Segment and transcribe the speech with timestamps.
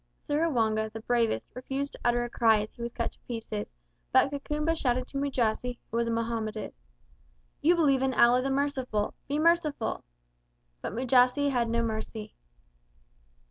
[0.19, 3.75] Seruwanga, the bravest, refused to utter a cry as he was cut to pieces,
[4.11, 6.73] but Kakumba shouted to Mujasi, who was a Mohammedan,
[7.61, 9.13] "You believe in Allah the Merciful.
[9.27, 10.03] Be merciful!"
[10.81, 12.33] But Mujasi had no mercy.